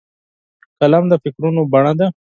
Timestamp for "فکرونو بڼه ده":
1.23-2.07